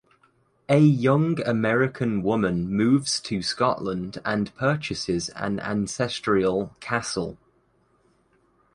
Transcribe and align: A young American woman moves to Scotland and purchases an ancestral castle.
A 0.67 0.79
young 0.79 1.39
American 1.47 2.23
woman 2.23 2.67
moves 2.75 3.19
to 3.19 3.43
Scotland 3.43 4.17
and 4.25 4.51
purchases 4.55 5.29
an 5.35 5.59
ancestral 5.59 6.75
castle. 6.79 7.37